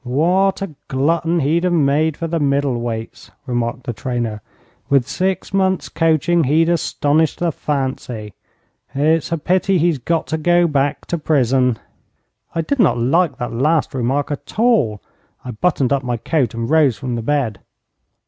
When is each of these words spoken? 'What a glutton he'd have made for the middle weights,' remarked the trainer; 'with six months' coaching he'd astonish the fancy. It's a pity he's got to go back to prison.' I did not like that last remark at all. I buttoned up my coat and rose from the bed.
'What 0.03 0.63
a 0.63 0.73
glutton 0.87 1.41
he'd 1.41 1.63
have 1.63 1.73
made 1.73 2.17
for 2.17 2.25
the 2.25 2.39
middle 2.39 2.81
weights,' 2.81 3.29
remarked 3.45 3.83
the 3.83 3.93
trainer; 3.93 4.41
'with 4.89 5.07
six 5.07 5.53
months' 5.53 5.89
coaching 5.89 6.45
he'd 6.45 6.69
astonish 6.69 7.35
the 7.35 7.51
fancy. 7.51 8.33
It's 8.95 9.31
a 9.31 9.37
pity 9.37 9.77
he's 9.77 9.99
got 9.99 10.25
to 10.33 10.39
go 10.39 10.65
back 10.65 11.05
to 11.05 11.19
prison.' 11.19 11.77
I 12.55 12.61
did 12.61 12.79
not 12.79 12.97
like 12.97 13.37
that 13.37 13.53
last 13.53 13.93
remark 13.93 14.31
at 14.31 14.57
all. 14.57 15.03
I 15.45 15.51
buttoned 15.51 15.93
up 15.93 16.01
my 16.01 16.17
coat 16.17 16.55
and 16.55 16.67
rose 16.67 16.97
from 16.97 17.13
the 17.13 17.21
bed. 17.21 17.59